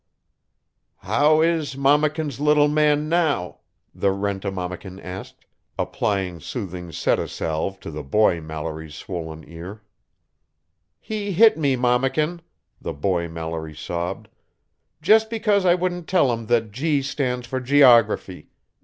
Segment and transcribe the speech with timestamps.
[1.05, 3.59] "How is mammakin's little man now?"
[3.93, 5.45] the rent a mammakin asked,
[5.77, 9.83] applying soothing sedasalve to the boy Mallory's swollen ear.
[10.99, 12.41] "He hit me, mammakin,"
[12.81, 14.27] the boy Mallory sobbed.
[15.03, 18.49] "Just because I wouldn't tell him that 'G' stands for 'Geography'.